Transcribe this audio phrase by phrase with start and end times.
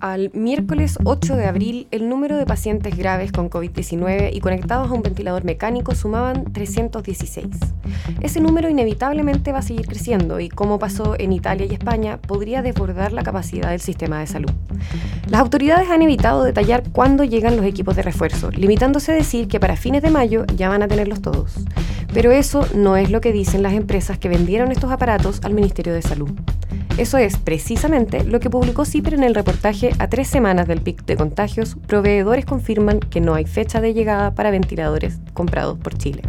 [0.00, 4.94] Al miércoles 8 de abril, el número de pacientes graves con COVID-19 y conectados a
[4.94, 7.46] un ventilador mecánico sumaban 316.
[8.20, 12.62] Ese número inevitablemente va a seguir creciendo y, como pasó en Italia y España, podría
[12.62, 14.52] desbordar la capacidad del sistema de salud.
[15.28, 19.58] Las autoridades han evitado detallar cuándo llegan los equipos de refuerzo, limitándose a decir que
[19.58, 21.54] para fines de mayo ya van a tenerlos todos.
[22.14, 25.94] Pero eso no es lo que dicen las empresas que vendieron estos aparatos al Ministerio
[25.94, 26.30] de Salud.
[26.98, 31.04] Eso es precisamente lo que publicó CIPER en el reportaje a tres semanas del pic
[31.04, 31.76] de contagios.
[31.86, 36.22] Proveedores confirman que no hay fecha de llegada para ventiladores comprados por Chile.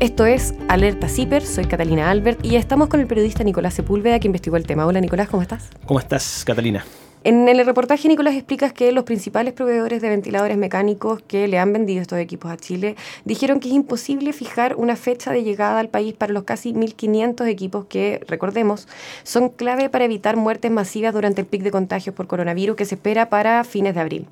[0.00, 4.26] Esto es Alerta CIPER, soy Catalina Albert y estamos con el periodista Nicolás Sepúlveda que
[4.26, 4.86] investigó el tema.
[4.86, 5.68] Hola Nicolás, ¿cómo estás?
[5.86, 6.84] ¿Cómo estás, Catalina?
[7.22, 11.70] En el reportaje, Nicolás, explicas que los principales proveedores de ventiladores mecánicos que le han
[11.70, 15.90] vendido estos equipos a Chile dijeron que es imposible fijar una fecha de llegada al
[15.90, 18.88] país para los casi 1.500 equipos que, recordemos,
[19.22, 22.94] son clave para evitar muertes masivas durante el pic de contagios por coronavirus que se
[22.94, 24.26] espera para fines de abril.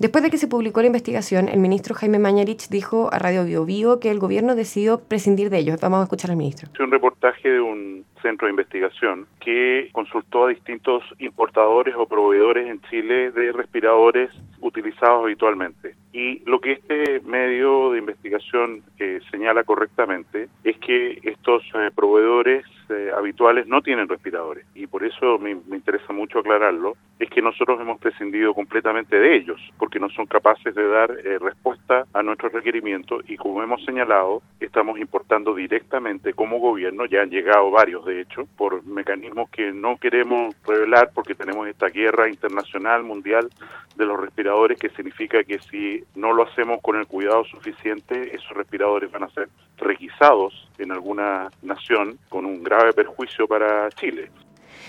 [0.00, 3.64] Después de que se publicó la investigación, el ministro Jaime Mañarich dijo a Radio Bio,
[3.64, 5.78] Bio que el gobierno decidió prescindir de ellos.
[5.80, 6.68] Vamos a escuchar al ministro.
[6.74, 12.66] Es un reportaje de un centro de investigación que consultó a distintos importadores o proveedores
[12.68, 15.94] en Chile de respiradores utilizados habitualmente.
[16.12, 22.64] Y lo que este medio de investigación eh, señala correctamente es que estos eh, proveedores
[22.90, 27.80] eh, habituales no tienen respiradores y por eso me, interesa mucho aclararlo, es que nosotros
[27.80, 32.52] hemos prescindido completamente de ellos porque no son capaces de dar eh, respuesta a nuestros
[32.52, 34.42] requerimientos y como hemos señalado,
[34.74, 39.96] estamos importando directamente como gobierno, ya han llegado varios de hecho, por mecanismos que no
[39.98, 43.48] queremos revelar porque tenemos esta guerra internacional, mundial
[43.94, 48.50] de los respiradores que significa que si no lo hacemos con el cuidado suficiente, esos
[48.56, 54.28] respiradores van a ser requisados en alguna nación con un grave perjuicio para Chile.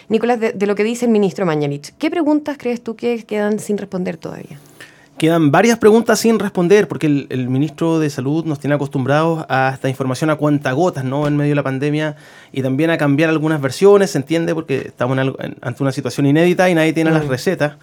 [0.09, 3.77] Nicolás, de, lo que dice el ministro Mañalich, ¿qué preguntas crees tú que quedan sin
[3.77, 4.57] responder todavía?
[5.17, 9.87] Quedan varias preguntas sin responder porque el, ministro de Salud nos tiene acostumbrados a esta
[9.87, 11.25] información a cuentagotas, ¿no?
[11.25, 12.17] En medio de la pandemia
[12.51, 16.75] y también a cambiar algunas versiones, se entiende, porque estamos ante una situación inédita y
[16.75, 17.77] nadie tiene las recetas.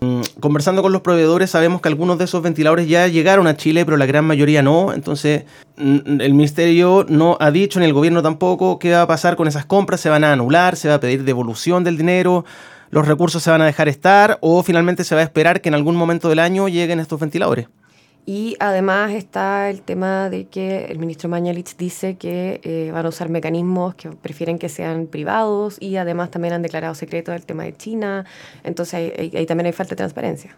[0.00, 3.84] Mm, conversando con los proveedores sabemos que algunos de esos ventiladores ya llegaron a Chile,
[3.84, 4.92] pero la gran mayoría no.
[4.92, 5.44] Entonces,
[5.76, 9.46] mm, el ministerio no ha dicho, ni el gobierno tampoco, qué va a pasar con
[9.46, 10.00] esas compras.
[10.00, 10.74] ¿Se van a anular?
[10.74, 12.44] ¿Se va a pedir devolución del dinero?
[12.92, 14.36] ¿Los recursos se van a dejar estar?
[14.42, 17.66] ¿O finalmente se va a esperar que en algún momento del año lleguen estos ventiladores?
[18.26, 23.08] Y además está el tema de que el ministro Mañalich dice que eh, van a
[23.08, 27.62] usar mecanismos que prefieren que sean privados y además también han declarado secreto el tema
[27.62, 28.26] de China.
[28.62, 30.54] Entonces ahí, también hay falta de transparencia.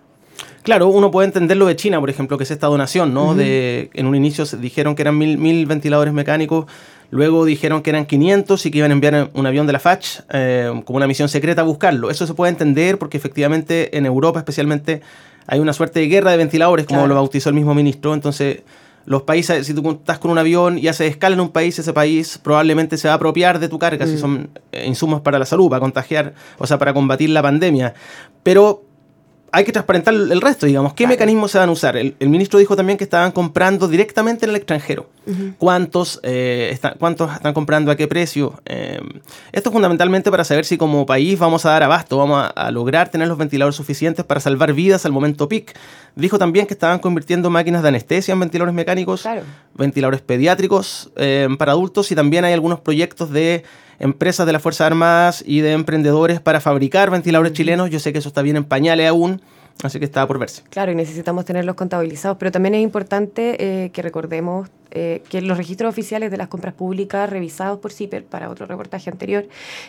[0.65, 3.37] Claro, uno puede entender lo de China, por ejemplo, que es esta donación, ¿no?
[3.37, 6.67] de, en un inicio dijeron que eran mil, mil, ventiladores mecánicos,
[7.15, 10.23] luego dijeron que eran 500 y que iban a enviar un avión de la FACH
[10.31, 12.11] eh, como una misión secreta a buscarlo.
[12.11, 15.01] Eso se puede entender porque efectivamente en Europa especialmente
[15.47, 18.15] hay una suerte de guerra de ventiladores, como lo bautizó el mismo ministro.
[18.15, 18.63] Entonces,
[19.07, 21.93] los países, si tú estás con un avión y haces escala en un país, ese
[21.93, 24.19] país probablemente se va a apropiar de tu carga, si mm.
[24.19, 27.95] son eh, insumos para la salud, para contagiar, o sea, para combatir la pandemia.
[28.43, 28.84] Pero
[29.55, 30.95] hay que transparentar el resto, digamos.
[30.95, 31.97] ¿Qué mecanismos se van a usar?
[31.97, 35.09] El, ministro dijo también que estaban comprando directamente en el extranjero.
[35.59, 38.61] ¿Cuántos, eh, ¿Cuántos están comprando a qué precio?
[38.67, 39.01] Eh,
[39.53, 43.11] esto es fundamentalmente para saber si como país vamos a dar abasto, vamos a, lograr
[43.11, 45.79] tener los ventiladores suficientes para salvar vidas al momento peak.
[46.17, 49.25] Dijo también que estaban convirtiendo máquinas de anestesia en ventiladores mecánicos,
[49.75, 53.63] ventiladores pediátricos eh, para adultos y también hay algunos proyectos de
[53.99, 57.91] empresas de las Fuerzas Armadas y de emprendedores para fabricar ventiladores chilenos.
[57.91, 59.41] Yo sé que eso está bien en pañales aún,
[59.83, 60.63] así que está por verse.
[60.71, 65.59] Claro, y necesitamos tenerlos contabilizados, pero también es importante eh, que recordemos eh, que los
[65.59, 69.45] registros oficiales de las compras públicas revisados por CIPER para otro reportaje anterior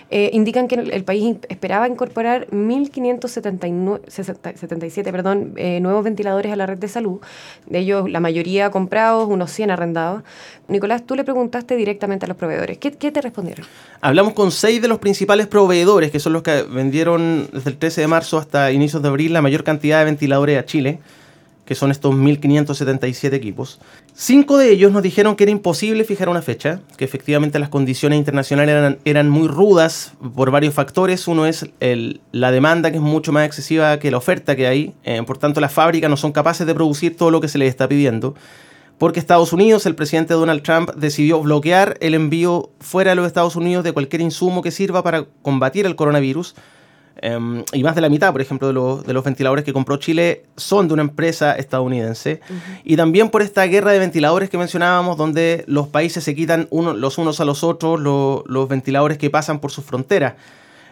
[0.09, 6.79] eh, indican que el, país esperaba incorporar 1.577 perdón, eh, nuevos ventiladores a la red
[6.79, 7.19] de salud,
[7.67, 10.23] de ellos la mayoría comprados, unos 100 arrendados.
[10.67, 12.79] Nicolás, tú le preguntaste directamente a los proveedores.
[12.79, 13.67] ¿Qué, qué te respondieron?
[14.01, 18.01] Hablamos con seis de los principales proveedores, que son los que vendieron desde el 13
[18.01, 20.97] de marzo hasta inicios de abril la mayor cantidad de ventiladores a Chile
[21.65, 23.79] que son estos 1.577 equipos.
[24.13, 28.19] Cinco de ellos nos dijeron que era imposible fijar una fecha, que efectivamente las condiciones
[28.19, 31.27] internacionales eran, muy rudas por varios factores.
[31.27, 31.67] Uno es
[32.31, 34.93] la demanda, que es mucho más excesiva que la oferta que hay.
[35.03, 37.69] Eh, por tanto, las fábricas no son capaces de producir todo lo que se les
[37.69, 38.35] está pidiendo.
[38.99, 43.55] Porque Estados Unidos, el presidente Donald Trump, decidió bloquear el envío fuera de los Estados
[43.55, 46.55] Unidos de cualquier insumo que sirva para combatir el coronavirus
[47.21, 49.97] Em, y más de la mitad, por ejemplo, de los, de los, ventiladores que compró
[49.97, 52.41] Chile son de una empresa estadounidense.
[52.83, 56.93] Y también por esta guerra de ventiladores que mencionábamos, donde los países se quitan uno,
[56.93, 60.33] los unos a los otros los ventiladores que pasan por sus fronteras.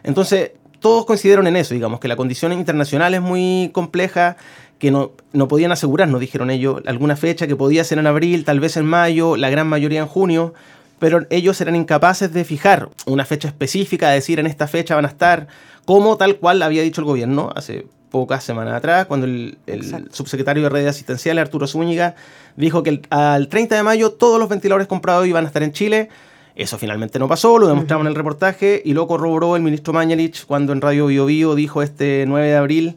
[0.04, 4.38] Entonces, todos coincidieron en eso, digamos, que la condición internacional es muy compleja,
[4.80, 8.44] que no, no podían asegurar, nos dijeron ellos, alguna fecha que podía ser en abril,
[8.44, 10.54] tal vez en mayo, la gran mayoría en junio,
[11.00, 15.06] pero ellos eran incapaces de fijar una fecha específica, de decir en esta fecha van
[15.06, 15.48] a estar,
[15.86, 19.58] como tal cual había dicho el gobierno hace pocas semanas atrás, cuando el,
[20.12, 22.14] subsecretario de redes asistenciales, Arturo Zúñiga,
[22.56, 26.10] dijo que al 30 de mayo todos los ventiladores comprados iban a estar en Chile.
[26.56, 30.46] Eso finalmente no pasó, lo demostramos en el reportaje y lo corroboró el ministro Mañalich
[30.46, 32.96] cuando en Radio Bio, Bio dijo este 9 de abril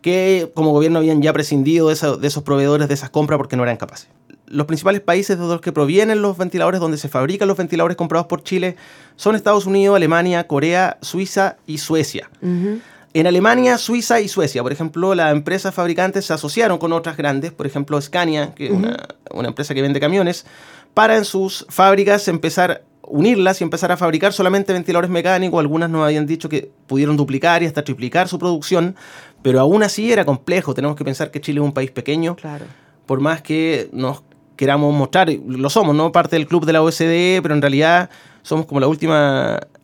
[0.00, 3.62] que como gobierno habían ya prescindido de, de esos proveedores de esas compras porque no
[3.62, 4.08] eran capaces.
[4.46, 8.26] Los principales países de los que provienen los ventiladores, donde se fabrican los ventiladores comprados
[8.26, 8.76] por Chile,
[9.16, 12.30] son Estados Unidos, Alemania, Corea, Suiza y Suecia.
[12.42, 17.50] En Alemania, Suiza y Suecia, por ejemplo, las empresas fabricantes se asociaron con otras grandes,
[17.50, 20.44] por ejemplo Scania, que es una, una, empresa que vende camiones,
[20.92, 25.60] para en sus fábricas empezar unirlas y empezar a fabricar solamente ventiladores mecánicos.
[25.60, 28.96] Algunas nos habían dicho que pudieron duplicar y hasta triplicar su producción,
[29.42, 30.74] pero aún así era complejo.
[30.74, 32.36] Tenemos que pensar que Chile es un país pequeño.
[32.36, 32.64] Claro.
[33.06, 34.22] Por más que nos
[34.56, 36.12] queramos mostrar, lo somos, ¿no?
[36.12, 38.10] Parte del club de la OSDE, pero en realidad
[38.42, 39.58] somos como la última,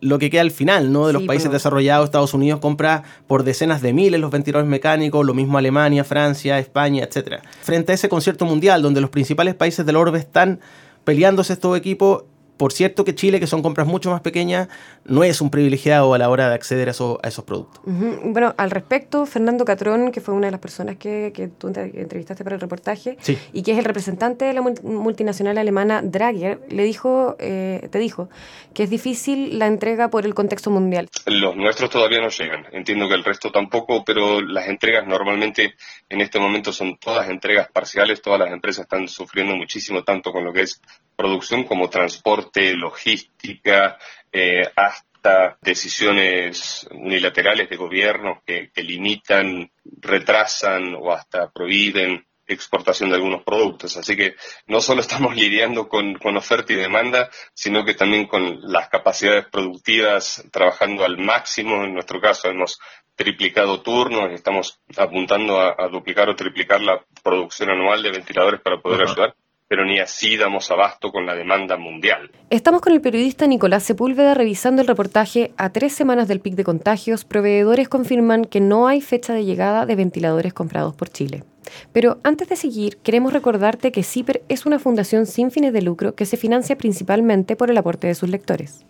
[0.00, 1.06] lo, que queda al final, ¿no?
[1.06, 5.34] De los países desarrollados, Estados Unidos compra por decenas de miles los ventiladores mecánicos, lo
[5.34, 7.40] mismo Alemania, Francia, España, etc.
[7.62, 10.60] Frente a ese concierto mundial, donde los principales países del orbe están
[11.04, 12.24] peleándose estos equipos,
[12.60, 14.68] por cierto que Chile, que son compras mucho más pequeñas,
[15.06, 17.80] no es un privilegiado a la hora de acceder a, a esos productos.
[17.86, 22.44] Bueno, al respecto, Fernando Catrón, que fue una de las personas que, que tú entrevistaste
[22.44, 23.16] para el reportaje,
[23.54, 28.28] y que es el representante de la multinacional alemana Drager, le dijo, eh, te dijo
[28.74, 31.08] que es difícil la entrega por el contexto mundial.
[31.24, 32.66] Los nuestros todavía no llegan.
[32.72, 35.76] Entiendo que el resto tampoco, pero las entregas normalmente
[36.10, 38.20] en este momento son todas entregas parciales.
[38.20, 40.82] Todas las empresas están sufriendo muchísimo, tanto con lo que es
[41.20, 43.98] producción como transporte, logística,
[44.32, 49.70] eh, hasta decisiones unilaterales de gobierno que, limitan,
[50.00, 53.98] retrasan o hasta prohíben exportación de algunos productos.
[53.98, 54.34] Así que
[54.66, 60.42] no solo estamos lidiando con, oferta y demanda, sino que también con las capacidades productivas
[60.50, 61.84] trabajando al máximo.
[61.84, 62.80] En nuestro caso hemos
[63.14, 69.02] triplicado turnos, estamos apuntando a, duplicar o triplicar la producción anual de ventiladores para poder
[69.06, 69.34] ayudar
[69.70, 72.28] pero ni así damos abasto con la demanda mundial.
[72.50, 76.64] Estamos con el periodista Nicolás Sepúlveda revisando el reportaje A tres semanas del pic de
[76.64, 81.44] contagios, proveedores confirman que no hay fecha de llegada de ventiladores comprados por Chile.
[81.92, 86.16] Pero antes de seguir, queremos recordarte que CIPER es una fundación sin fines de lucro
[86.16, 88.84] que se financia principalmente por el aporte de sus lectores.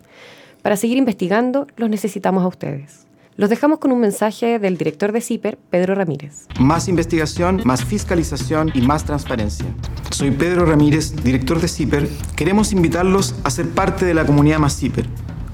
[0.63, 3.05] Para seguir investigando, los necesitamos a ustedes.
[3.35, 6.47] Los dejamos con un mensaje del director de CIPER, Pedro Ramírez.
[6.59, 9.67] Más investigación, más fiscalización y más transparencia.
[10.11, 12.09] Soy Pedro Ramírez, director de CIPER.
[12.35, 15.05] Queremos invitarlos a ser parte de la comunidad Más CIPER,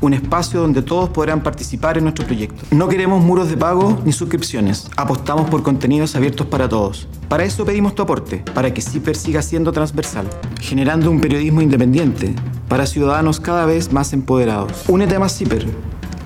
[0.02, 2.64] un espacio donde todos podrán participar en nuestro proyecto.
[2.72, 4.90] No queremos muros de pago ni suscripciones.
[4.98, 7.08] Apostamos por contenidos abiertos para todos.
[7.30, 10.28] Para eso pedimos tu aporte, para que CIPER siga siendo transversal,
[10.60, 12.36] generando un periodismo independiente
[12.68, 14.86] para ciudadanos cada vez más empoderados.
[14.88, 15.68] Únete a Más CIPER.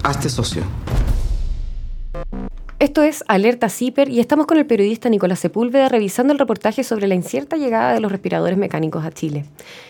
[0.03, 0.63] Hazte socio.
[2.91, 7.07] Esto es Alerta CIPER y estamos con el periodista Nicolás Sepúlveda revisando el reportaje sobre
[7.07, 9.45] la incierta llegada de los respiradores mecánicos a Chile.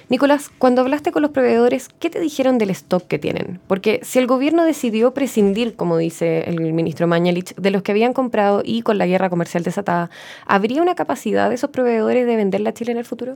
[0.10, 3.60] Nicolás, cuando hablaste con los proveedores, ¿qué te dijeron del stock que tienen?
[3.66, 8.14] Porque si el gobierno decidió prescindir, como dice el ministro Mañalich, de los que habían
[8.14, 10.12] comprado y con la guerra comercial desatada,
[10.46, 13.36] ¿habría una capacidad de esos proveedores de venderla a Chile en el futuro?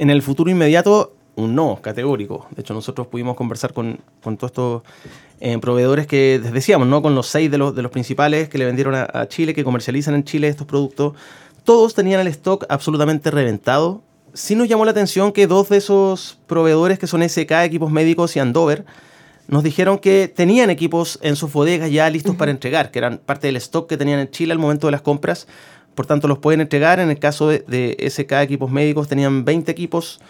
[0.00, 2.46] En el futuro inmediato un no categórico.
[2.50, 4.82] De hecho, nosotros pudimos conversar con, con todos estos
[5.40, 7.00] eh, proveedores que decíamos, ¿no?
[7.00, 10.14] Con los seis de los, de los principales que le vendieron a, Chile, que comercializan
[10.14, 11.14] en Chile estos productos.
[11.64, 14.02] Todos tenían el stock absolutamente reventado.
[14.34, 18.34] Sí nos llamó la atención que dos de esos proveedores, que son SK, Equipos Médicos
[18.36, 18.84] y Andover,
[19.46, 23.46] nos dijeron que tenían equipos en sus bodegas ya listos para entregar, que eran parte
[23.46, 25.46] del stock que tenían en Chile al momento de las compras.
[25.94, 26.98] Por tanto, los pueden entregar.
[26.98, 30.20] En el caso de, de SK Equipos Médicos, tenían 20 equipos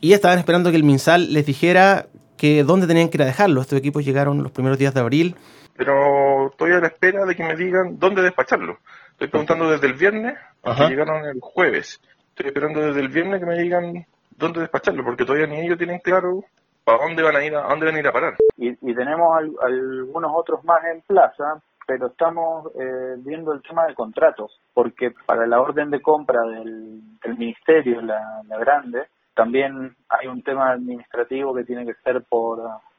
[0.00, 3.60] y estaban esperando que el MinSal les dijera que dónde tenían que ir a dejarlo.
[3.60, 5.36] Estos equipos llegaron los primeros días de abril.
[5.76, 8.78] Pero estoy a la espera de que me digan dónde despacharlo.
[9.12, 12.00] Estoy preguntando desde el viernes, que llegaron el jueves.
[12.30, 15.98] Estoy esperando desde el viernes que me digan dónde despacharlo, porque todavía ni ellos tienen
[15.98, 16.44] claro
[16.84, 18.34] para dónde van a ir a, dónde van a ir a parar.
[18.56, 24.60] Y, tenemos algunos otros más en plaza, pero estamos eh, viendo el tema de contratos,
[24.72, 27.02] porque para la orden de compra del,
[27.36, 29.06] ministerio, la grande,
[29.38, 32.58] también hay un tema administrativo que tiene que ser por,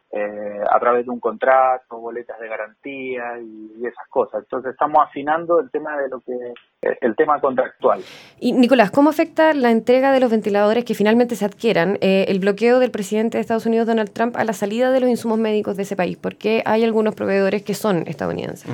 [0.10, 4.43] eh, a través de un contrato, boletas de garantía y, esas cosas.
[4.43, 6.34] Entonces estamos afinando el tema de lo que
[6.81, 8.01] eh, el tema contractual.
[8.39, 12.39] Y Nicolás, ¿cómo afecta la entrega de los ventiladores que finalmente se adquieran eh, el
[12.39, 15.75] bloqueo del presidente de Estados Unidos Donald Trump a la salida de los insumos médicos
[15.75, 16.17] de ese país?
[16.17, 18.72] Porque hay algunos proveedores que son estadounidenses.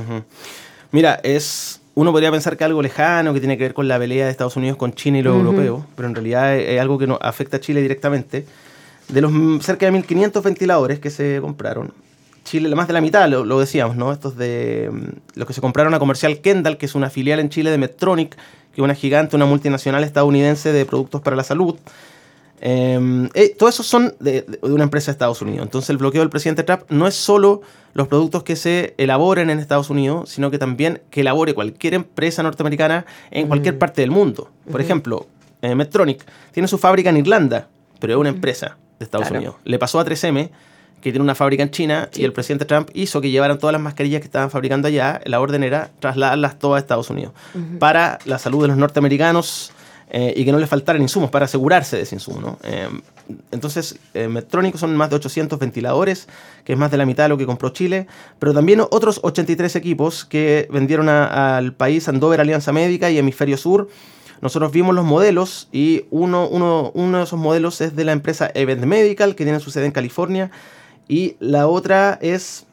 [0.91, 4.25] Mira, es uno podría pensar que algo lejano, que tiene que ver con la pelea
[4.25, 7.17] de Estados Unidos con China y los europeos, pero en realidad es, algo que no
[7.21, 8.45] afecta a Chile directamente.
[9.07, 9.31] De los
[9.63, 11.93] cerca de 1.500 ventiladores que se compraron,
[12.43, 14.11] Chile, más de la mitad, lo, decíamos, ¿no?
[14.11, 17.49] Estos de mm, los que se compraron a Comercial Kendall, que es una filial en
[17.49, 21.75] Chile de Medtronic, que es una gigante, una multinacional estadounidense de productos para la salud.
[22.61, 25.63] Em, eh, todos esos son de, de, una empresa de Estados Unidos.
[25.63, 27.61] Entonces el bloqueo del presidente Trump no es solo
[27.95, 32.43] los productos que se elaboren en Estados Unidos, sino que también que elabore cualquier empresa
[32.43, 34.51] norteamericana en cualquier parte del mundo.
[34.69, 35.27] Por ejemplo,
[35.61, 37.69] eh, Medtronic tiene su fábrica en Irlanda,
[37.99, 39.55] pero es una empresa de Estados Unidos.
[39.63, 40.49] Le pasó a 3M,
[40.99, 43.81] que tiene una fábrica en China, y el presidente Trump hizo que llevaran todas las
[43.81, 45.21] mascarillas que estaban fabricando allá.
[45.25, 47.31] La orden era trasladarlas todas a Estados Unidos.
[47.79, 49.71] Para la salud de los norteamericanos
[50.09, 52.39] eh, y que no les faltaran insumos, para asegurarse de ese insumo.
[52.41, 52.59] ¿no?
[52.63, 52.89] Eh,
[53.51, 56.27] entonces, eh, Medtronic son más de 800 ventiladores,
[56.63, 58.07] que es más de la mitad de lo que compró Chile,
[58.39, 63.89] pero también otros 83 equipos que vendieron al país Andover Alianza Médica y Hemisferio Sur
[64.41, 68.51] nosotros vimos los modelos y uno, uno, uno de esos modelos es de la empresa
[68.53, 70.51] Event Medical, que tiene su sede en California,
[71.07, 72.65] y la otra es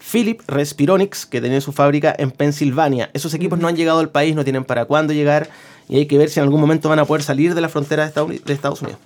[0.00, 3.10] Philip Respironics, que tiene su fábrica en Pensilvania.
[3.12, 5.48] Esos equipos no han llegado al país, no tienen para cuándo llegar,
[5.88, 8.10] y hay que ver si en algún momento van a poder salir de la frontera
[8.10, 9.00] de Estados Unidos.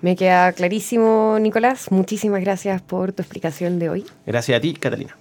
[0.00, 1.90] Me queda clarísimo, Nicolás.
[1.90, 4.06] Muchísimas gracias por tu explicación de hoy.
[4.26, 5.16] Gracias a ti, Catalina.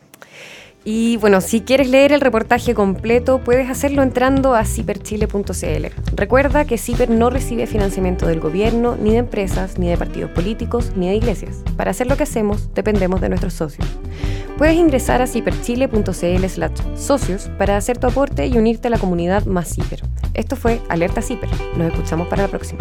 [0.90, 5.86] Y bueno, si quieres leer el reportaje completo, puedes hacerlo entrando a ciperchile.cl.
[6.16, 10.94] Recuerda que Ciper no recibe financiamiento del gobierno, ni de empresas, ni de partidos políticos,
[10.96, 11.58] ni de iglesias.
[11.76, 13.86] Para hacer lo que hacemos, dependemos de nuestros socios.
[14.58, 19.46] Puedes ingresar a ciperchile.cl slash socios para hacer tu aporte y unirte a la comunidad
[19.46, 20.04] más Ciper.
[20.36, 21.50] Esto fue Alerta Ciper.
[21.76, 22.80] Nos escuchamos para la próxima.